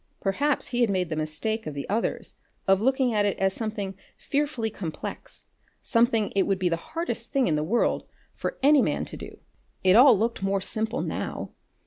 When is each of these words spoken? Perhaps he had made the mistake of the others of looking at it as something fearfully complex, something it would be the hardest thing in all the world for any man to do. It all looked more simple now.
Perhaps 0.19 0.69
he 0.69 0.81
had 0.81 0.89
made 0.89 1.09
the 1.09 1.15
mistake 1.15 1.67
of 1.67 1.75
the 1.75 1.87
others 1.87 2.33
of 2.67 2.81
looking 2.81 3.13
at 3.13 3.23
it 3.23 3.37
as 3.37 3.53
something 3.53 3.95
fearfully 4.17 4.71
complex, 4.71 5.45
something 5.83 6.31
it 6.35 6.47
would 6.47 6.57
be 6.57 6.69
the 6.69 6.75
hardest 6.75 7.31
thing 7.31 7.47
in 7.47 7.53
all 7.53 7.63
the 7.63 7.69
world 7.69 8.07
for 8.33 8.57
any 8.63 8.81
man 8.81 9.05
to 9.05 9.15
do. 9.15 9.37
It 9.83 9.95
all 9.95 10.17
looked 10.17 10.41
more 10.41 10.59
simple 10.59 11.03
now. 11.03 11.51